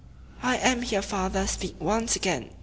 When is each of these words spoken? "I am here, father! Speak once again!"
"I 0.41 0.57
am 0.57 0.81
here, 0.81 1.03
father! 1.03 1.45
Speak 1.45 1.75
once 1.79 2.15
again!" 2.15 2.49